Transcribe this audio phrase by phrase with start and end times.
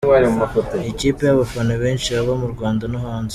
[0.77, 3.29] Ni ikipe y’abafana benshi haba mu Rwanda no hanze.